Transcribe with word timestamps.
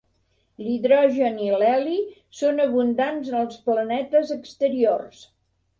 L'hidrogen 0.61 1.37
i 1.47 1.49
l'heli 1.63 1.99
són 2.39 2.65
abundants 2.67 3.33
en 3.35 3.39
els 3.45 3.61
planetes 3.69 4.37
exteriors. 4.41 5.25